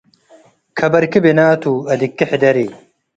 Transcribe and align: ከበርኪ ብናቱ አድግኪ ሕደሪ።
ከበርኪ 0.77 1.13
ብናቱ 1.25 1.63
አድግኪ 1.91 2.19
ሕደሪ። 2.31 2.57